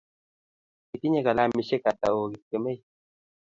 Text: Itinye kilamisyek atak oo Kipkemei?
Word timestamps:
Itinye 0.95 1.19
kilamisyek 1.25 1.83
atak 1.91 2.13
oo 2.17 2.27
Kipkemei? 2.31 2.79